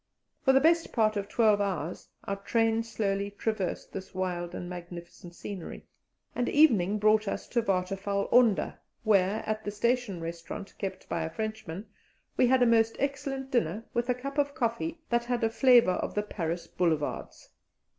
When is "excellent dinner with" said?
12.97-14.09